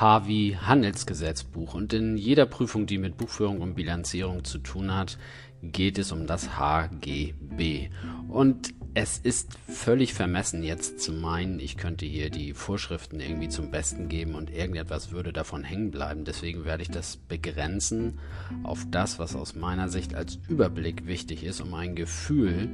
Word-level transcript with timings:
H 0.00 0.26
wie 0.26 0.56
Handelsgesetzbuch. 0.56 1.74
Und 1.74 1.92
in 1.92 2.16
jeder 2.16 2.46
Prüfung, 2.46 2.86
die 2.86 2.98
mit 2.98 3.16
Buchführung 3.16 3.60
und 3.60 3.74
Bilanzierung 3.74 4.44
zu 4.44 4.58
tun 4.58 4.94
hat, 4.94 5.18
geht 5.62 5.98
es 5.98 6.12
um 6.12 6.26
das 6.26 6.56
HGB. 6.56 7.90
Und 8.28 8.74
es 8.94 9.18
ist 9.18 9.58
völlig 9.68 10.14
vermessen 10.14 10.62
jetzt 10.62 11.00
zu 11.00 11.12
meinen, 11.12 11.60
ich 11.60 11.76
könnte 11.76 12.06
hier 12.06 12.30
die 12.30 12.52
Vorschriften 12.54 13.20
irgendwie 13.20 13.48
zum 13.48 13.70
Besten 13.70 14.08
geben 14.08 14.34
und 14.34 14.50
irgendetwas 14.50 15.10
würde 15.10 15.32
davon 15.32 15.64
hängen 15.64 15.90
bleiben. 15.90 16.24
Deswegen 16.24 16.64
werde 16.64 16.82
ich 16.82 16.90
das 16.90 17.16
begrenzen 17.16 18.18
auf 18.62 18.86
das, 18.90 19.18
was 19.18 19.34
aus 19.36 19.54
meiner 19.54 19.88
Sicht 19.88 20.14
als 20.14 20.38
Überblick 20.48 21.06
wichtig 21.06 21.44
ist, 21.44 21.60
um 21.60 21.74
ein 21.74 21.94
Gefühl 21.94 22.68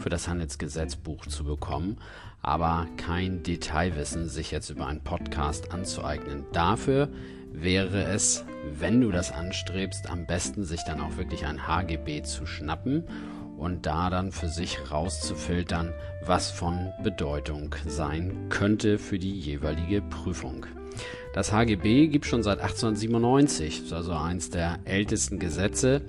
für 0.00 0.08
das 0.08 0.28
Handelsgesetzbuch 0.28 1.26
zu 1.26 1.44
bekommen, 1.44 1.98
aber 2.42 2.86
kein 2.96 3.42
Detailwissen 3.42 4.28
sich 4.28 4.50
jetzt 4.50 4.70
über 4.70 4.86
einen 4.86 5.04
Podcast 5.04 5.72
anzueignen. 5.72 6.44
Dafür 6.52 7.08
wäre 7.52 8.04
es, 8.04 8.44
wenn 8.78 9.00
du 9.00 9.10
das 9.10 9.32
anstrebst, 9.32 10.08
am 10.08 10.26
besten 10.26 10.64
sich 10.64 10.82
dann 10.84 11.00
auch 11.00 11.16
wirklich 11.16 11.46
ein 11.46 11.66
HGB 11.66 12.22
zu 12.22 12.46
schnappen 12.46 13.04
und 13.56 13.84
da 13.84 14.08
dann 14.08 14.32
für 14.32 14.48
sich 14.48 14.90
rauszufiltern, 14.90 15.92
was 16.24 16.50
von 16.50 16.92
Bedeutung 17.02 17.74
sein 17.86 18.46
könnte 18.48 18.98
für 18.98 19.18
die 19.18 19.38
jeweilige 19.38 20.00
Prüfung. 20.00 20.66
Das 21.34 21.52
HGB 21.52 22.08
gibt 22.08 22.26
schon 22.26 22.42
seit 22.42 22.58
1897, 22.60 23.84
ist 23.84 23.92
also 23.92 24.12
eines 24.12 24.50
der 24.50 24.78
ältesten 24.84 25.38
Gesetze 25.38 26.02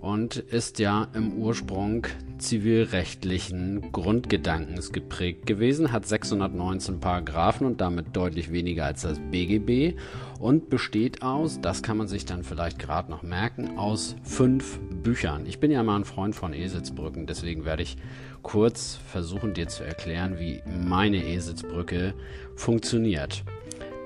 und 0.00 0.36
ist 0.36 0.78
ja 0.78 1.08
im 1.14 1.32
Ursprung 1.32 2.06
zivilrechtlichen 2.38 3.92
Grundgedankens 3.92 4.92
geprägt 4.92 5.46
gewesen, 5.46 5.92
hat 5.92 6.06
619 6.06 7.00
Paragraphen 7.00 7.66
und 7.66 7.80
damit 7.80 8.16
deutlich 8.16 8.52
weniger 8.52 8.84
als 8.86 9.02
das 9.02 9.18
BGB 9.30 9.98
und 10.38 10.70
besteht 10.70 11.22
aus, 11.22 11.60
das 11.60 11.82
kann 11.82 11.96
man 11.96 12.08
sich 12.08 12.24
dann 12.24 12.44
vielleicht 12.44 12.78
gerade 12.78 13.10
noch 13.10 13.22
merken, 13.22 13.76
aus 13.76 14.16
fünf 14.22 14.78
Büchern. 15.02 15.46
Ich 15.46 15.60
bin 15.60 15.70
ja 15.70 15.82
mal 15.82 15.96
ein 15.96 16.04
Freund 16.04 16.34
von 16.34 16.52
Eselsbrücken, 16.52 17.26
deswegen 17.26 17.64
werde 17.64 17.82
ich 17.82 17.96
kurz 18.42 18.98
versuchen 19.06 19.54
dir 19.54 19.68
zu 19.68 19.84
erklären, 19.84 20.38
wie 20.38 20.62
meine 20.66 21.24
Eselsbrücke 21.24 22.14
funktioniert. 22.54 23.44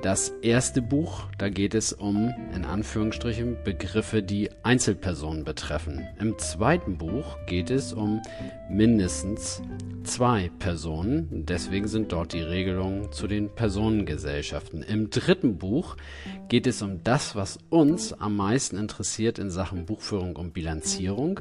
Das 0.03 0.31
erste 0.43 0.83
Buch, 0.83 1.29
da 1.39 1.49
geht 1.49 1.77
es 1.77 1.93
um, 1.93 2.35
in 2.53 2.65
Anführungsstrichen, 2.65 3.59
Begriffe, 3.63 4.21
die 4.21 4.51
Einzelpersonen 4.65 5.45
betreffen. 5.45 6.05
Im 6.19 6.37
zweiten 6.39 6.99
Buch 6.99 7.39
geht 7.47 7.71
es 7.71 7.93
um 7.93 8.21
mindestens 8.69 9.63
zwei 10.03 10.51
Personen. 10.59 11.47
Deswegen 11.47 11.87
sind 11.87 12.11
dort 12.11 12.33
die 12.33 12.41
Regelungen 12.41 13.13
zu 13.13 13.29
den 13.29 13.49
Personengesellschaften. 13.49 14.83
Im 14.83 15.09
dritten 15.11 15.59
Buch 15.59 15.97
geht 16.49 16.67
es 16.67 16.83
um 16.83 17.05
das, 17.05 17.37
was 17.37 17.61
uns 17.71 18.13
am 18.13 18.35
meisten 18.35 18.79
interessiert 18.79 19.39
in 19.39 19.51
Sachen 19.51 19.87
Buchführung 19.87 20.35
und 20.35 20.53
Bilanzierung. 20.53 21.39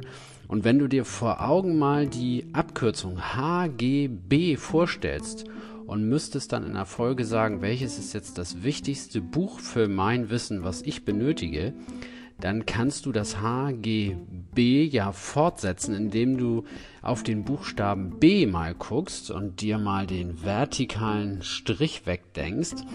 Und 0.48 0.66
wenn 0.66 0.78
du 0.78 0.88
dir 0.88 1.04
vor 1.04 1.42
Augen 1.42 1.80
mal 1.80 2.06
die 2.06 2.46
Abkürzung 2.54 3.34
HGB 3.34 4.56
vorstellst 4.56 5.46
und 5.92 6.08
müsstest 6.08 6.54
dann 6.54 6.66
in 6.66 6.76
der 6.76 6.86
Folge 6.86 7.26
sagen, 7.26 7.62
welches 7.62 8.00
ist 8.00 8.14
jetzt 8.14 8.38
das 8.38 8.64
wichtigste 8.64 9.20
Buch 9.20 9.60
für 9.60 9.90
mein 9.90 10.30
Wissen, 10.30 10.64
was 10.64 10.82
ich 10.84 11.04
benötige, 11.04 11.74
dann 12.40 12.66
kannst 12.66 13.06
du 13.06 13.12
das 13.12 13.42
HGB 13.42 14.86
ja 14.86 15.12
fortsetzen, 15.12 15.94
indem 15.94 16.38
du 16.38 16.64
auf 17.02 17.24
den 17.24 17.44
Buchstaben 17.44 18.22
B 18.22 18.46
mal 18.46 18.74
guckst 18.74 19.32
und 19.32 19.60
dir 19.60 19.80
mal 19.80 20.08
den 20.08 20.42
vertikalen 20.46 21.42
Strich 21.42 22.06
wegdenkst. 22.06 22.86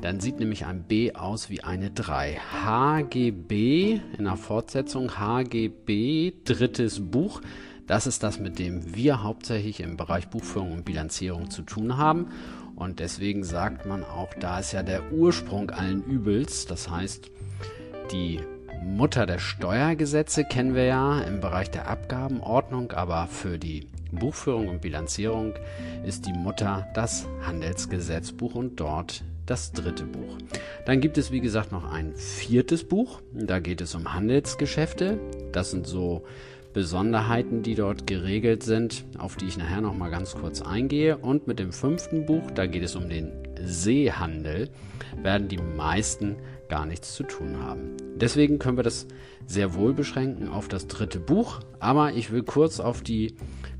Dann 0.00 0.20
sieht 0.20 0.38
nämlich 0.38 0.64
ein 0.64 0.84
B 0.84 1.12
aus 1.12 1.50
wie 1.50 1.62
eine 1.62 1.90
3. 1.90 2.38
HGB 2.64 4.00
in 4.16 4.24
der 4.24 4.36
Fortsetzung 4.36 5.18
HGB 5.18 6.32
drittes 6.46 7.00
Buch 7.00 7.42
das 7.86 8.06
ist 8.06 8.22
das, 8.22 8.38
mit 8.38 8.58
dem 8.58 8.94
wir 8.94 9.22
hauptsächlich 9.22 9.80
im 9.80 9.96
Bereich 9.96 10.28
Buchführung 10.28 10.72
und 10.72 10.84
Bilanzierung 10.84 11.50
zu 11.50 11.62
tun 11.62 11.96
haben. 11.96 12.26
Und 12.74 13.00
deswegen 13.00 13.44
sagt 13.44 13.86
man 13.86 14.04
auch, 14.04 14.34
da 14.34 14.58
ist 14.58 14.72
ja 14.72 14.82
der 14.82 15.12
Ursprung 15.12 15.70
allen 15.70 16.04
Übels. 16.04 16.66
Das 16.66 16.90
heißt, 16.90 17.30
die 18.12 18.40
Mutter 18.84 19.26
der 19.26 19.38
Steuergesetze 19.38 20.44
kennen 20.44 20.74
wir 20.74 20.84
ja 20.84 21.20
im 21.20 21.40
Bereich 21.40 21.70
der 21.70 21.88
Abgabenordnung, 21.88 22.92
aber 22.92 23.26
für 23.26 23.58
die 23.58 23.88
Buchführung 24.12 24.68
und 24.68 24.80
Bilanzierung 24.80 25.54
ist 26.04 26.26
die 26.26 26.32
Mutter 26.32 26.86
das 26.94 27.26
Handelsgesetzbuch 27.42 28.54
und 28.54 28.78
dort 28.78 29.24
das 29.46 29.72
dritte 29.72 30.04
Buch. 30.04 30.38
Dann 30.86 31.00
gibt 31.00 31.18
es, 31.18 31.30
wie 31.30 31.40
gesagt, 31.40 31.72
noch 31.72 31.90
ein 31.90 32.14
viertes 32.14 32.84
Buch. 32.84 33.20
Da 33.32 33.60
geht 33.60 33.80
es 33.80 33.94
um 33.94 34.12
Handelsgeschäfte. 34.12 35.18
Das 35.52 35.70
sind 35.70 35.86
so 35.86 36.24
Besonderheiten, 36.76 37.62
die 37.62 37.74
dort 37.74 38.06
geregelt 38.06 38.62
sind, 38.62 39.06
auf 39.16 39.36
die 39.36 39.46
ich 39.46 39.56
nachher 39.56 39.80
noch 39.80 39.96
mal 39.96 40.10
ganz 40.10 40.34
kurz 40.34 40.60
eingehe. 40.60 41.16
Und 41.16 41.46
mit 41.46 41.58
dem 41.58 41.72
fünften 41.72 42.26
Buch, 42.26 42.50
da 42.50 42.66
geht 42.66 42.82
es 42.82 42.94
um 42.96 43.08
den 43.08 43.32
Seehandel, 43.64 44.68
werden 45.22 45.48
die 45.48 45.56
meisten 45.56 46.36
gar 46.68 46.84
nichts 46.84 47.14
zu 47.14 47.22
tun 47.22 47.62
haben. 47.62 47.96
Deswegen 48.16 48.58
können 48.58 48.76
wir 48.76 48.82
das 48.84 49.06
sehr 49.46 49.72
wohl 49.72 49.94
beschränken 49.94 50.48
auf 50.48 50.68
das 50.68 50.86
dritte 50.86 51.18
Buch, 51.18 51.60
aber 51.80 52.12
ich 52.12 52.30
will 52.30 52.42
kurz 52.42 52.78
auf 52.78 53.00
die 53.00 53.36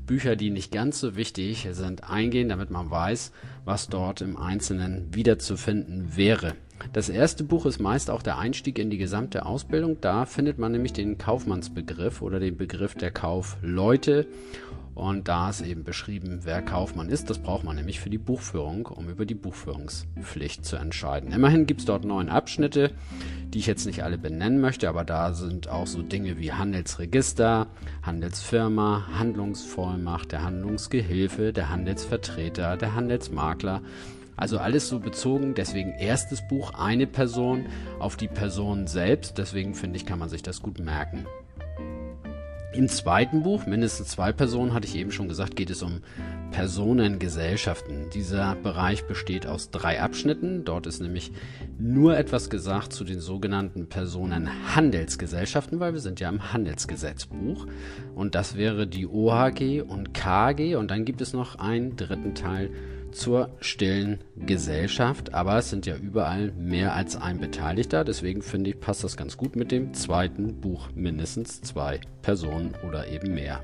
Bücher, 0.07 0.35
die 0.35 0.49
nicht 0.49 0.71
ganz 0.71 0.99
so 0.99 1.15
wichtig 1.15 1.67
sind, 1.73 2.09
eingehen, 2.09 2.49
damit 2.49 2.71
man 2.71 2.89
weiß, 2.89 3.31
was 3.63 3.89
dort 3.89 4.21
im 4.21 4.37
Einzelnen 4.37 5.13
wiederzufinden 5.13 6.17
wäre. 6.17 6.55
Das 6.93 7.09
erste 7.09 7.43
Buch 7.43 7.65
ist 7.65 7.79
meist 7.79 8.09
auch 8.09 8.21
der 8.21 8.37
Einstieg 8.37 8.79
in 8.79 8.89
die 8.89 8.97
gesamte 8.97 9.45
Ausbildung. 9.45 9.97
Da 10.01 10.25
findet 10.25 10.57
man 10.57 10.71
nämlich 10.71 10.93
den 10.93 11.17
Kaufmannsbegriff 11.17 12.21
oder 12.21 12.39
den 12.39 12.57
Begriff 12.57 12.95
der 12.95 13.11
Kaufleute. 13.11 14.27
Und 14.95 15.27
da 15.27 15.51
ist 15.51 15.61
eben 15.61 15.83
beschrieben, 15.83 16.39
wer 16.41 16.63
Kaufmann 16.63 17.09
ist. 17.09 17.29
Das 17.29 17.37
braucht 17.37 17.63
man 17.63 17.75
nämlich 17.75 17.99
für 17.99 18.09
die 18.09 18.17
Buchführung, 18.17 18.87
um 18.87 19.09
über 19.09 19.27
die 19.27 19.35
Buchführungspflicht 19.35 20.65
zu 20.65 20.75
entscheiden. 20.75 21.31
Immerhin 21.31 21.67
gibt 21.67 21.81
es 21.81 21.85
dort 21.85 22.03
neun 22.03 22.29
Abschnitte, 22.29 22.91
die 23.53 23.59
ich 23.59 23.67
jetzt 23.67 23.85
nicht 23.85 24.03
alle 24.03 24.17
benennen 24.17 24.59
möchte, 24.59 24.89
aber 24.89 25.03
da 25.03 25.33
sind 25.33 25.69
auch 25.69 25.85
so 25.85 26.01
Dinge 26.01 26.39
wie 26.39 26.51
Handelsregister, 26.51 27.67
Handelsfirma, 28.01 29.07
Handlungsvollmacht, 29.19 30.31
der 30.31 30.43
Handlungsgehilfe, 30.43 31.53
der 31.53 31.69
Handelsvertreter, 31.69 32.75
der 32.75 32.95
Handelsmakler 32.95 33.83
also 34.37 34.59
alles 34.59 34.87
so 34.87 34.99
bezogen, 34.99 35.55
deswegen 35.55 35.93
erstes 35.93 36.47
Buch, 36.47 36.73
eine 36.75 37.07
Person 37.07 37.65
auf 37.99 38.15
die 38.15 38.27
Person 38.27 38.87
selbst. 38.87 39.37
Deswegen 39.37 39.73
finde 39.73 39.97
ich, 39.97 40.05
kann 40.05 40.19
man 40.19 40.29
sich 40.29 40.43
das 40.43 40.61
gut 40.61 40.79
merken. 40.79 41.25
Im 42.73 42.89
zweiten 42.89 43.41
Buch, 43.41 43.65
mindestens 43.65 44.09
zwei 44.09 44.31
Personen, 44.31 44.73
hatte 44.75 44.85
ich 44.85 44.95
eben 44.95 45.11
schon 45.11 45.27
gesagt, 45.27 45.55
geht 45.55 45.71
es 45.71 45.81
um 45.81 46.01
Personengesellschaften. 46.51 48.11
Dieser 48.13 48.53
Bereich 48.55 49.07
besteht 49.07 49.47
aus 49.47 49.71
drei 49.71 49.99
Abschnitten. 49.99 50.63
Dort 50.63 50.85
ist 50.85 51.01
nämlich 51.01 51.31
nur 51.79 52.15
etwas 52.15 52.51
gesagt 52.51 52.93
zu 52.93 53.03
den 53.03 53.19
sogenannten 53.19 53.87
Personenhandelsgesellschaften, 53.87 55.79
weil 55.79 55.93
wir 55.93 56.01
sind 56.01 56.19
ja 56.19 56.29
im 56.29 56.53
Handelsgesetzbuch. 56.53 57.65
Und 58.13 58.35
das 58.35 58.57
wäre 58.57 58.85
die 58.85 59.07
OHG 59.07 59.81
und 59.81 60.13
KG. 60.13 60.75
Und 60.75 60.91
dann 60.91 61.03
gibt 61.03 61.21
es 61.21 61.33
noch 61.33 61.55
einen 61.55 61.95
dritten 61.95 62.35
Teil 62.35 62.69
zur 63.11 63.49
stillen 63.59 64.19
Gesellschaft, 64.35 65.33
aber 65.33 65.57
es 65.57 65.69
sind 65.69 65.85
ja 65.85 65.95
überall 65.95 66.51
mehr 66.51 66.93
als 66.93 67.15
ein 67.15 67.39
Beteiligter, 67.39 68.03
deswegen 68.03 68.41
finde 68.41 68.71
ich, 68.71 68.79
passt 68.79 69.03
das 69.03 69.17
ganz 69.17 69.37
gut 69.37 69.55
mit 69.55 69.71
dem 69.71 69.93
zweiten 69.93 70.59
Buch 70.61 70.89
mindestens 70.95 71.61
zwei 71.61 71.99
Personen 72.21 72.73
oder 72.87 73.07
eben 73.07 73.33
mehr. 73.33 73.63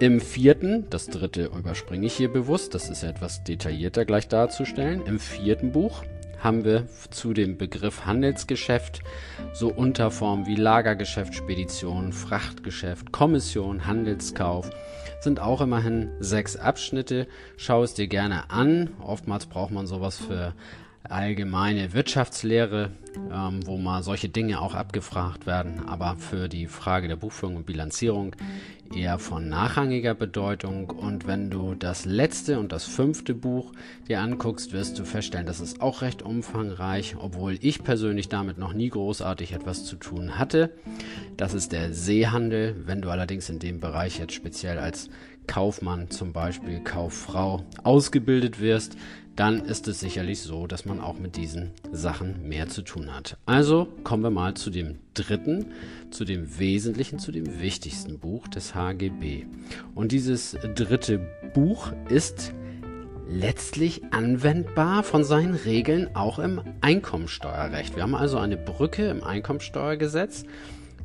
Im 0.00 0.20
vierten, 0.20 0.86
das 0.90 1.06
dritte 1.06 1.46
überspringe 1.56 2.06
ich 2.06 2.14
hier 2.14 2.32
bewusst, 2.32 2.74
das 2.74 2.90
ist 2.90 3.04
etwas 3.04 3.44
detaillierter 3.44 4.04
gleich 4.04 4.26
darzustellen, 4.26 5.06
im 5.06 5.20
vierten 5.20 5.70
Buch 5.70 6.02
haben 6.44 6.64
wir 6.64 6.86
zu 7.10 7.32
dem 7.32 7.56
Begriff 7.56 8.04
Handelsgeschäft 8.04 9.00
so 9.54 9.68
Unterformen 9.68 10.46
wie 10.46 10.56
Lagergeschäft, 10.56 11.34
Spedition, 11.34 12.12
Frachtgeschäft, 12.12 13.12
Kommission, 13.12 13.86
Handelskauf, 13.86 14.70
sind 15.20 15.40
auch 15.40 15.62
immerhin 15.62 16.10
sechs 16.20 16.56
Abschnitte. 16.56 17.26
Schau 17.56 17.82
es 17.82 17.94
dir 17.94 18.08
gerne 18.08 18.50
an. 18.50 18.90
Oftmals 19.00 19.46
braucht 19.46 19.72
man 19.72 19.86
sowas 19.86 20.18
für 20.18 20.52
allgemeine 21.08 21.92
Wirtschaftslehre, 21.92 22.90
ähm, 23.32 23.60
wo 23.66 23.76
mal 23.76 24.02
solche 24.02 24.28
Dinge 24.28 24.60
auch 24.60 24.74
abgefragt 24.74 25.46
werden, 25.46 25.86
aber 25.86 26.16
für 26.16 26.48
die 26.48 26.66
Frage 26.66 27.08
der 27.08 27.16
Buchführung 27.16 27.56
und 27.56 27.66
Bilanzierung 27.66 28.34
eher 28.94 29.18
von 29.18 29.48
nachrangiger 29.48 30.14
Bedeutung. 30.14 30.90
Und 30.90 31.26
wenn 31.26 31.50
du 31.50 31.74
das 31.74 32.04
letzte 32.04 32.58
und 32.58 32.72
das 32.72 32.84
fünfte 32.84 33.34
Buch 33.34 33.72
dir 34.08 34.20
anguckst, 34.20 34.72
wirst 34.72 34.98
du 34.98 35.04
feststellen, 35.04 35.46
das 35.46 35.60
ist 35.60 35.80
auch 35.80 36.02
recht 36.02 36.22
umfangreich, 36.22 37.16
obwohl 37.18 37.58
ich 37.60 37.82
persönlich 37.82 38.28
damit 38.28 38.58
noch 38.58 38.72
nie 38.72 38.88
großartig 38.88 39.52
etwas 39.52 39.84
zu 39.84 39.96
tun 39.96 40.38
hatte. 40.38 40.70
Das 41.36 41.54
ist 41.54 41.72
der 41.72 41.92
Seehandel. 41.92 42.76
Wenn 42.86 43.02
du 43.02 43.10
allerdings 43.10 43.48
in 43.48 43.58
dem 43.58 43.80
Bereich 43.80 44.18
jetzt 44.18 44.34
speziell 44.34 44.78
als 44.78 45.10
Kaufmann 45.46 46.10
zum 46.10 46.32
Beispiel, 46.32 46.80
Kauffrau 46.80 47.64
ausgebildet 47.82 48.60
wirst, 48.60 48.96
dann 49.36 49.64
ist 49.64 49.88
es 49.88 50.00
sicherlich 50.00 50.40
so, 50.40 50.66
dass 50.66 50.84
man 50.84 51.00
auch 51.00 51.18
mit 51.18 51.36
diesen 51.36 51.72
Sachen 51.90 52.48
mehr 52.48 52.68
zu 52.68 52.82
tun 52.82 53.14
hat. 53.14 53.36
Also 53.46 53.88
kommen 54.04 54.22
wir 54.22 54.30
mal 54.30 54.54
zu 54.54 54.70
dem 54.70 54.98
dritten, 55.14 55.72
zu 56.10 56.24
dem 56.24 56.58
wesentlichen, 56.58 57.18
zu 57.18 57.32
dem 57.32 57.60
wichtigsten 57.60 58.18
Buch 58.18 58.46
des 58.46 58.74
HGB. 58.74 59.46
Und 59.94 60.12
dieses 60.12 60.56
dritte 60.74 61.20
Buch 61.52 61.92
ist 62.08 62.52
letztlich 63.28 64.02
anwendbar 64.12 65.02
von 65.02 65.24
seinen 65.24 65.54
Regeln 65.54 66.14
auch 66.14 66.38
im 66.38 66.60
Einkommensteuerrecht. 66.80 67.96
Wir 67.96 68.02
haben 68.02 68.14
also 68.14 68.38
eine 68.38 68.56
Brücke 68.56 69.08
im 69.08 69.24
Einkommensteuergesetz. 69.24 70.44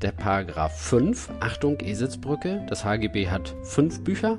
Der 0.01 0.13
Paragraph 0.13 0.79
5, 0.79 1.29
Achtung, 1.41 1.77
Esitzbrücke. 1.81 2.65
Das 2.69 2.85
HGB 2.85 3.27
hat 3.27 3.53
fünf 3.63 4.01
Bücher 4.01 4.37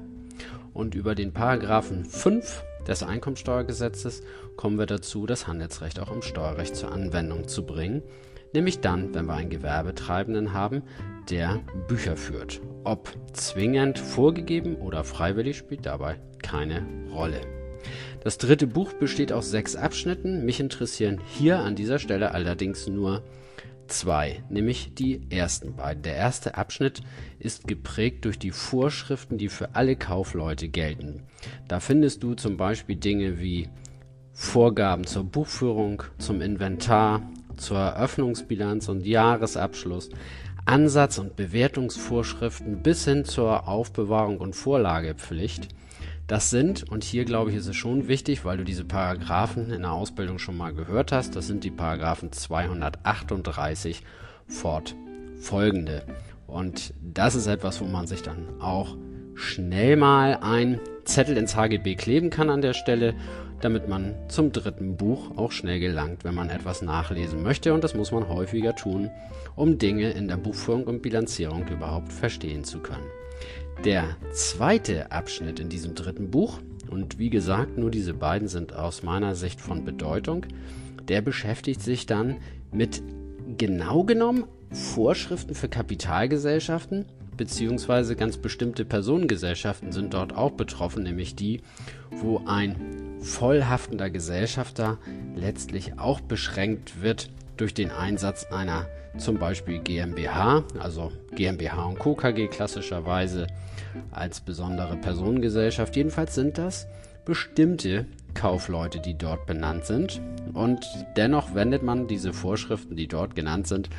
und 0.72 0.94
über 0.94 1.14
den 1.14 1.34
Paragraphen 1.34 2.06
5 2.06 2.64
des 2.88 3.02
Einkommensteuergesetzes 3.02 4.22
kommen 4.56 4.78
wir 4.78 4.86
dazu, 4.86 5.26
das 5.26 5.46
Handelsrecht 5.46 6.00
auch 6.00 6.10
im 6.12 6.22
Steuerrecht 6.22 6.76
zur 6.76 6.92
Anwendung 6.92 7.46
zu 7.46 7.66
bringen, 7.66 8.02
nämlich 8.54 8.80
dann, 8.80 9.14
wenn 9.14 9.26
wir 9.26 9.34
einen 9.34 9.50
Gewerbetreibenden 9.50 10.54
haben, 10.54 10.82
der 11.28 11.60
Bücher 11.88 12.16
führt. 12.16 12.62
Ob 12.84 13.14
zwingend 13.34 13.98
vorgegeben 13.98 14.76
oder 14.76 15.04
freiwillig 15.04 15.58
spielt 15.58 15.84
dabei 15.84 16.18
keine 16.42 16.86
Rolle. 17.12 17.42
Das 18.24 18.38
dritte 18.38 18.66
Buch 18.66 18.94
besteht 18.94 19.30
aus 19.30 19.50
sechs 19.50 19.76
Abschnitten. 19.76 20.46
Mich 20.46 20.58
interessieren 20.58 21.20
hier 21.26 21.58
an 21.58 21.76
dieser 21.76 21.98
Stelle 21.98 22.32
allerdings 22.32 22.86
nur 22.86 23.22
zwei, 23.90 24.42
nämlich 24.48 24.94
die 24.94 25.20
ersten 25.31 25.76
beiden. 25.76 26.02
Der 26.02 26.16
erste 26.16 26.56
Abschnitt 26.56 27.02
ist 27.38 27.69
geprägt 27.69 28.25
durch 28.25 28.38
die 28.38 28.50
Vorschriften, 28.50 29.38
die 29.38 29.48
für 29.48 29.75
alle 29.75 29.96
Kaufleute 29.96 30.69
gelten. 30.69 31.22
Da 31.69 31.81
findest 31.81 32.22
du 32.22 32.34
zum 32.34 32.56
Beispiel 32.56 32.96
Dinge 32.96 33.40
wie 33.40 33.69
Vorgaben 34.32 35.06
zur 35.06 35.25
Buchführung, 35.25 36.02
zum 36.19 36.40
Inventar, 36.40 37.22
zur 37.56 37.78
Eröffnungsbilanz 37.78 38.88
und 38.88 39.06
Jahresabschluss, 39.06 40.08
Ansatz- 40.64 41.19
und 41.19 41.37
Bewertungsvorschriften 41.37 42.82
bis 42.82 43.04
hin 43.04 43.25
zur 43.25 43.69
Aufbewahrung 43.69 44.38
und 44.38 44.54
Vorlagepflicht. 44.54 45.69
Das 46.30 46.48
sind, 46.48 46.88
und 46.88 47.02
hier 47.02 47.24
glaube 47.24 47.50
ich, 47.50 47.56
ist 47.56 47.66
es 47.66 47.74
schon 47.74 48.06
wichtig, 48.06 48.44
weil 48.44 48.56
du 48.56 48.62
diese 48.62 48.84
Paragraphen 48.84 49.72
in 49.72 49.82
der 49.82 49.90
Ausbildung 49.90 50.38
schon 50.38 50.56
mal 50.56 50.72
gehört 50.72 51.10
hast, 51.10 51.34
das 51.34 51.48
sind 51.48 51.64
die 51.64 51.72
Paragraphen 51.72 52.30
238 52.30 54.04
fortfolgende. 54.46 56.04
Und 56.46 56.94
das 57.02 57.34
ist 57.34 57.48
etwas, 57.48 57.80
wo 57.80 57.86
man 57.86 58.06
sich 58.06 58.22
dann 58.22 58.46
auch 58.60 58.96
schnell 59.34 59.96
mal 59.96 60.38
ein 60.40 60.78
Zettel 61.04 61.36
ins 61.36 61.56
HGB 61.56 61.96
kleben 61.96 62.30
kann 62.30 62.48
an 62.48 62.62
der 62.62 62.74
Stelle, 62.74 63.16
damit 63.60 63.88
man 63.88 64.14
zum 64.28 64.52
dritten 64.52 64.96
Buch 64.96 65.36
auch 65.36 65.50
schnell 65.50 65.80
gelangt, 65.80 66.22
wenn 66.22 66.36
man 66.36 66.48
etwas 66.48 66.80
nachlesen 66.80 67.42
möchte. 67.42 67.74
Und 67.74 67.82
das 67.82 67.96
muss 67.96 68.12
man 68.12 68.28
häufiger 68.28 68.76
tun, 68.76 69.10
um 69.56 69.78
Dinge 69.78 70.12
in 70.12 70.28
der 70.28 70.36
Buchführung 70.36 70.84
und 70.84 71.02
Bilanzierung 71.02 71.66
überhaupt 71.66 72.12
verstehen 72.12 72.62
zu 72.62 72.78
können. 72.78 73.10
Der 73.84 74.16
zweite 74.32 75.10
Abschnitt 75.10 75.58
in 75.58 75.70
diesem 75.70 75.94
dritten 75.94 76.30
Buch, 76.30 76.58
und 76.90 77.18
wie 77.18 77.30
gesagt, 77.30 77.78
nur 77.78 77.90
diese 77.90 78.12
beiden 78.12 78.46
sind 78.46 78.74
aus 78.74 79.02
meiner 79.02 79.34
Sicht 79.34 79.58
von 79.58 79.86
Bedeutung, 79.86 80.44
der 81.08 81.22
beschäftigt 81.22 81.80
sich 81.80 82.04
dann 82.04 82.36
mit 82.72 83.02
genau 83.56 84.04
genommen 84.04 84.44
Vorschriften 84.70 85.54
für 85.54 85.68
Kapitalgesellschaften, 85.68 87.06
beziehungsweise 87.38 88.16
ganz 88.16 88.36
bestimmte 88.36 88.84
Personengesellschaften 88.84 89.92
sind 89.92 90.12
dort 90.12 90.36
auch 90.36 90.50
betroffen, 90.50 91.02
nämlich 91.02 91.34
die, 91.34 91.62
wo 92.10 92.42
ein 92.44 92.76
vollhaftender 93.20 94.10
Gesellschafter 94.10 94.98
letztlich 95.34 95.98
auch 95.98 96.20
beschränkt 96.20 97.00
wird 97.00 97.30
durch 97.60 97.74
den 97.74 97.90
Einsatz 97.90 98.46
einer 98.50 98.86
zum 99.18 99.38
Beispiel 99.38 99.80
GmbH, 99.80 100.64
also 100.78 101.12
GmbH 101.34 101.84
und 101.84 101.98
Co. 101.98 102.14
KG 102.14 102.48
klassischerweise 102.48 103.46
als 104.10 104.40
besondere 104.40 104.96
Personengesellschaft. 104.96 105.94
Jedenfalls 105.96 106.34
sind 106.34 106.58
das 106.58 106.86
bestimmte 107.24 108.06
Kaufleute, 108.34 109.00
die 109.00 109.18
dort 109.18 109.46
benannt 109.46 109.84
sind. 109.84 110.20
Und 110.54 110.86
dennoch 111.16 111.54
wendet 111.54 111.82
man 111.82 112.06
diese 112.06 112.32
Vorschriften, 112.32 112.96
die 112.96 113.08
dort 113.08 113.34
genannt 113.34 113.66
sind, 113.66 113.90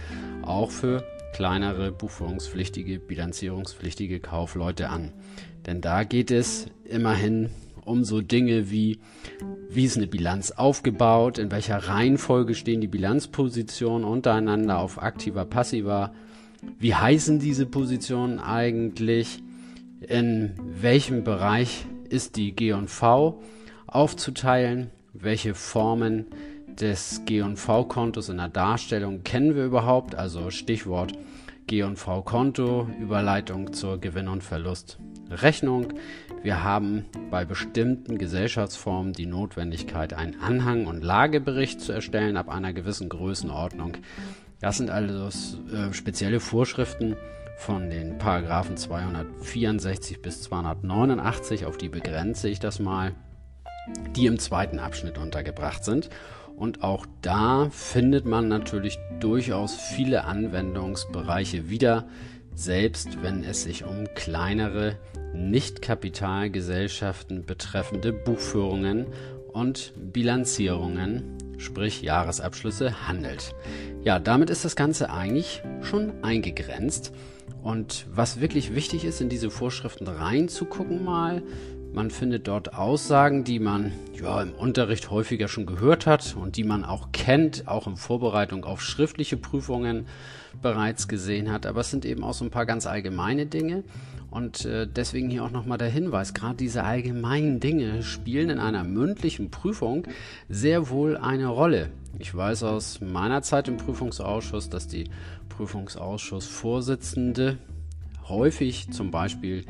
auch 0.41 0.71
für 0.71 1.03
kleinere 1.33 1.91
buchführungspflichtige, 1.91 2.99
bilanzierungspflichtige 2.99 4.19
Kaufleute 4.19 4.89
an. 4.89 5.13
Denn 5.65 5.81
da 5.81 6.03
geht 6.03 6.31
es 6.31 6.65
immerhin 6.83 7.49
um 7.85 8.03
so 8.03 8.21
Dinge 8.21 8.71
wie, 8.71 8.99
wie 9.69 9.85
ist 9.85 9.97
eine 9.97 10.07
Bilanz 10.07 10.51
aufgebaut, 10.51 11.37
in 11.37 11.51
welcher 11.51 11.77
Reihenfolge 11.77 12.55
stehen 12.55 12.81
die 12.81 12.87
Bilanzpositionen 12.87 14.05
untereinander 14.05 14.79
auf 14.79 15.01
aktiver, 15.01 15.45
passiver, 15.45 16.13
wie 16.79 16.95
heißen 16.95 17.39
diese 17.39 17.65
Positionen 17.65 18.39
eigentlich, 18.39 19.41
in 20.01 20.53
welchem 20.81 21.23
Bereich 21.23 21.85
ist 22.09 22.35
die 22.35 22.53
G&V 22.53 23.41
aufzuteilen, 23.87 24.89
welche 25.13 25.53
Formen 25.53 26.27
des 26.67 27.21
G&V-Kontos 27.25 28.29
in 28.29 28.37
der 28.37 28.49
Darstellung 28.49 29.23
kennen 29.23 29.55
wir 29.55 29.65
überhaupt, 29.65 30.15
also 30.15 30.49
Stichwort 30.49 31.13
G&V-Konto, 31.67 32.87
Überleitung 32.99 33.73
zur 33.73 33.99
Gewinn- 33.99 34.27
und 34.27 34.43
Verlustrechnung. 35.31 35.93
Wir 36.43 36.63
haben 36.63 37.05
bei 37.29 37.45
bestimmten 37.45 38.17
Gesellschaftsformen 38.17 39.13
die 39.13 39.25
Notwendigkeit, 39.25 40.13
einen 40.13 40.39
Anhang- 40.41 40.87
und 40.87 41.03
Lagebericht 41.03 41.79
zu 41.79 41.93
erstellen 41.93 42.35
ab 42.35 42.49
einer 42.49 42.73
gewissen 42.73 43.07
Größenordnung. 43.07 43.97
Das 44.59 44.77
sind 44.77 44.89
also 44.89 45.27
äh, 45.73 45.93
spezielle 45.93 46.39
Vorschriften 46.39 47.15
von 47.57 47.89
den 47.89 48.17
Paragraphen 48.17 48.75
264 48.75 50.21
bis 50.21 50.41
289, 50.43 51.65
auf 51.65 51.77
die 51.77 51.89
begrenze 51.89 52.49
ich 52.49 52.59
das 52.59 52.79
mal, 52.79 53.13
die 54.15 54.25
im 54.25 54.37
zweiten 54.37 54.79
Abschnitt 54.79 55.17
untergebracht 55.17 55.85
sind. 55.85 56.09
Und 56.57 56.83
auch 56.83 57.05
da 57.21 57.69
findet 57.71 58.25
man 58.25 58.47
natürlich 58.47 58.99
durchaus 59.19 59.75
viele 59.75 60.25
Anwendungsbereiche 60.25 61.69
wieder, 61.69 62.07
selbst 62.53 63.21
wenn 63.21 63.43
es 63.43 63.63
sich 63.63 63.83
um 63.83 64.07
kleinere 64.15 64.95
Nicht-Kapitalgesellschaften 65.33 67.45
betreffende 67.45 68.13
Buchführungen 68.13 69.07
und 69.51 69.93
Bilanzierungen, 69.95 71.37
sprich 71.57 72.01
Jahresabschlüsse, 72.01 73.07
handelt. 73.07 73.53
Ja, 74.03 74.19
damit 74.19 74.49
ist 74.49 74.65
das 74.65 74.75
Ganze 74.75 75.11
eigentlich 75.11 75.61
schon 75.81 76.23
eingegrenzt. 76.23 77.13
Und 77.63 78.07
was 78.11 78.41
wirklich 78.41 78.73
wichtig 78.73 79.05
ist, 79.05 79.21
in 79.21 79.29
diese 79.29 79.51
Vorschriften 79.51 80.07
reinzugucken 80.07 81.03
mal, 81.03 81.43
man 81.93 82.09
findet 82.09 82.47
dort 82.47 82.73
Aussagen, 82.73 83.43
die 83.43 83.59
man 83.59 83.91
ja 84.13 84.41
im 84.41 84.53
Unterricht 84.53 85.11
häufiger 85.11 85.47
schon 85.47 85.65
gehört 85.65 86.05
hat 86.05 86.35
und 86.39 86.55
die 86.55 86.63
man 86.63 86.85
auch 86.85 87.11
kennt, 87.11 87.67
auch 87.67 87.87
in 87.87 87.97
Vorbereitung 87.97 88.63
auf 88.63 88.81
schriftliche 88.81 89.37
Prüfungen 89.37 90.05
bereits 90.61 91.07
gesehen 91.07 91.51
hat. 91.51 91.65
Aber 91.65 91.81
es 91.81 91.91
sind 91.91 92.05
eben 92.05 92.23
auch 92.23 92.33
so 92.33 92.45
ein 92.45 92.51
paar 92.51 92.65
ganz 92.65 92.87
allgemeine 92.87 93.45
Dinge. 93.45 93.83
Und 94.29 94.63
äh, 94.63 94.87
deswegen 94.87 95.29
hier 95.29 95.43
auch 95.43 95.51
nochmal 95.51 95.77
der 95.77 95.89
Hinweis, 95.89 96.33
gerade 96.33 96.55
diese 96.55 96.85
allgemeinen 96.85 97.59
Dinge 97.59 98.01
spielen 98.01 98.49
in 98.49 98.59
einer 98.59 98.85
mündlichen 98.85 99.51
Prüfung 99.51 100.07
sehr 100.47 100.89
wohl 100.89 101.17
eine 101.17 101.47
Rolle. 101.47 101.89
Ich 102.17 102.33
weiß 102.33 102.63
aus 102.63 103.01
meiner 103.01 103.41
Zeit 103.41 103.67
im 103.67 103.75
Prüfungsausschuss, 103.75 104.69
dass 104.69 104.87
die 104.87 105.09
Prüfungsausschussvorsitzende 105.49 107.57
häufig 108.27 108.91
zum 108.91 109.11
Beispiel 109.11 109.65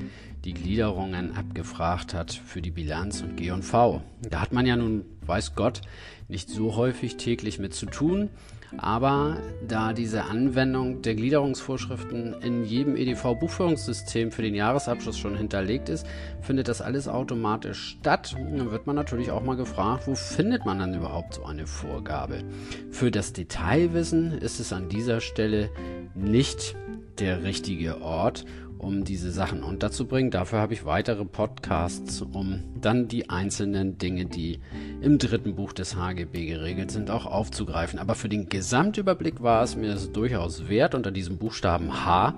die 0.46 0.53
Gliederungen 0.53 1.36
abgefragt 1.36 2.13
hat 2.13 2.31
für 2.31 2.62
die 2.62 2.72
Bilanz 2.72 3.22
und 3.22 3.38
G&V. 3.38 4.01
Da 4.29 4.41
hat 4.41 4.53
man 4.53 4.65
ja 4.65 4.75
nun, 4.75 5.05
weiß 5.25 5.55
Gott, 5.55 5.81
nicht 6.27 6.50
so 6.50 6.75
häufig 6.75 7.17
täglich 7.17 7.60
mit 7.60 7.74
zu 7.74 7.86
tun, 7.86 8.29
aber 8.77 9.38
da 9.67 9.91
diese 9.93 10.24
Anwendung 10.24 11.01
der 11.01 11.15
Gliederungsvorschriften 11.15 12.36
in 12.41 12.63
jedem 12.63 12.96
EDV-Buchführungssystem 12.96 14.31
für 14.31 14.41
den 14.41 14.55
Jahresabschluss 14.55 15.17
schon 15.17 15.36
hinterlegt 15.36 15.89
ist, 15.89 16.08
findet 16.41 16.70
das 16.70 16.81
alles 16.81 17.08
automatisch 17.08 17.98
statt. 18.00 18.34
Dann 18.34 18.72
wird 18.72 18.88
man 18.88 18.96
natürlich 18.96 19.31
auch 19.31 19.43
mal 19.43 19.58
gefragt, 19.58 20.08
wo 20.08 20.15
findet 20.15 20.65
man 20.65 20.79
dann 20.79 20.93
überhaupt 20.93 21.36
so 21.36 21.46
eine 21.46 21.67
Vorgabe? 21.67 22.43
Für 22.91 23.12
das 23.12 23.34
Detailwissen 23.34 24.38
ist 24.38 24.60
es 24.60 24.72
an 24.72 24.88
dieser 24.88 25.20
Stelle 25.20 25.70
nicht 26.15 26.75
der 27.22 27.44
richtige 27.44 28.01
Ort, 28.01 28.46
um 28.80 29.04
diese 29.04 29.30
Sachen 29.32 29.62
unterzubringen. 29.62 30.32
Dafür 30.32 30.60
habe 30.60 30.74
ich 30.74 30.86
weitere 30.86 31.24
Podcasts, 31.24 32.20
um 32.24 32.63
dann 32.82 33.08
die 33.08 33.30
einzelnen 33.30 34.00
Dinge, 34.00 34.25
die 34.25 34.60
im 35.01 35.20
dritten 35.20 35.54
Buch 35.54 35.72
des 35.72 35.96
HGB 35.96 36.48
geregelt 36.48 36.90
sind, 36.90 37.12
auch 37.12 37.28
aufzugreifen. 37.28 38.00
Aber 38.00 38.16
für 38.16 38.28
den 38.28 38.50
Gesamtüberblick 38.50 39.44
war 39.44 39.62
es 39.63 39.75
mir 39.75 39.96
durchaus 39.96 40.68
wert, 40.68 40.96
unter 40.96 41.12
diesem 41.12 41.38
Buchstaben 41.38 42.06
H 42.06 42.34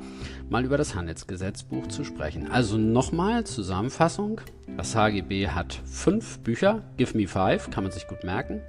mal 0.50 0.66
über 0.66 0.78
das 0.78 0.96
Handelsgesetzbuch 0.96 1.88
zu 1.88 2.04
sprechen. 2.04 2.52
Also 2.52 2.78
nochmal 2.78 3.46
Zusammenfassung. 3.46 4.42
Das 4.76 4.96
HGB 4.96 5.48
hat 5.48 5.80
fünf 5.86 6.40
Bücher, 6.40 6.84
Give 6.98 7.18
Me 7.18 7.28
Five, 7.28 7.70
kann 7.70 7.86
man 7.86 7.94
sich 7.94 8.06
gut 8.08 8.26
merken. 8.26 8.62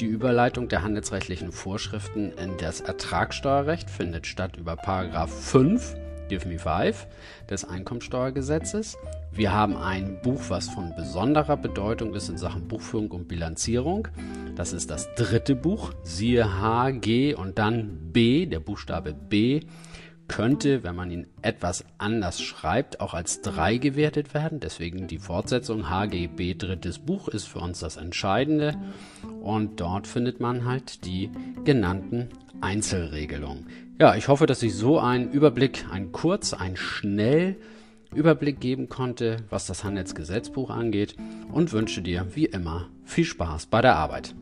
Die 0.00 0.06
Überleitung 0.06 0.68
der 0.68 0.82
handelsrechtlichen 0.82 1.52
Vorschriften 1.52 2.32
in 2.32 2.56
das 2.56 2.80
Ertragssteuerrecht 2.80 3.90
findet 3.90 4.26
statt 4.26 4.56
über 4.56 4.74
Paragraph 4.74 5.30
5 5.30 5.94
Give 6.30 6.48
Me 6.48 6.58
Five 6.58 7.06
des 7.50 7.66
Einkommensteuergesetzes. 7.66 8.96
Wir 9.30 9.52
haben 9.52 9.76
ein 9.76 10.22
Buch, 10.22 10.40
was 10.48 10.70
von 10.70 10.94
besonderer 10.96 11.58
Bedeutung 11.58 12.14
ist 12.14 12.30
in 12.30 12.38
Sachen 12.38 12.66
Buchführung 12.66 13.10
und 13.10 13.28
Bilanzierung. 13.28 14.08
Das 14.56 14.72
ist 14.72 14.88
das 14.90 15.14
dritte 15.16 15.54
Buch, 15.54 15.92
siehe 16.02 16.58
H, 16.58 16.92
G 16.92 17.34
und 17.34 17.58
dann 17.58 18.10
B, 18.10 18.46
der 18.46 18.60
Buchstabe 18.60 19.12
B 19.12 19.60
könnte, 20.30 20.84
wenn 20.84 20.94
man 20.94 21.10
ihn 21.10 21.26
etwas 21.42 21.84
anders 21.98 22.40
schreibt, 22.40 23.00
auch 23.00 23.14
als 23.14 23.40
3 23.42 23.78
gewertet 23.78 24.32
werden. 24.32 24.60
Deswegen 24.60 25.08
die 25.08 25.18
Fortsetzung 25.18 25.90
HGB 25.90 26.54
drittes 26.54 27.00
Buch 27.00 27.26
ist 27.26 27.48
für 27.48 27.58
uns 27.58 27.80
das 27.80 27.96
Entscheidende. 27.96 28.76
Und 29.40 29.80
dort 29.80 30.06
findet 30.06 30.40
man 30.40 30.64
halt 30.64 31.04
die 31.04 31.30
genannten 31.64 32.28
Einzelregelungen. 32.60 33.66
Ja, 33.98 34.14
ich 34.14 34.28
hoffe, 34.28 34.46
dass 34.46 34.62
ich 34.62 34.74
so 34.74 34.98
einen 34.98 35.30
Überblick, 35.30 35.86
einen 35.90 36.12
kurz, 36.12 36.52
einen 36.54 36.76
schnell 36.76 37.56
Überblick 38.14 38.60
geben 38.60 38.88
konnte, 38.88 39.38
was 39.50 39.66
das 39.66 39.84
Handelsgesetzbuch 39.84 40.70
angeht 40.70 41.16
und 41.52 41.72
wünsche 41.72 42.02
dir 42.02 42.26
wie 42.34 42.46
immer 42.46 42.88
viel 43.04 43.24
Spaß 43.24 43.66
bei 43.66 43.82
der 43.82 43.96
Arbeit. 43.96 44.34